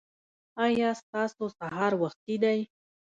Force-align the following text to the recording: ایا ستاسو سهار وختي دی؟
ایا 0.65 0.89
ستاسو 1.01 1.45
سهار 1.57 1.91
وختي 2.01 2.35
دی؟ 2.43 2.59